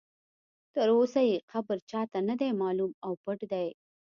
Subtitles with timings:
[0.75, 3.67] تر اوسه یې قبر چا ته نه دی معلوم او پټ دی.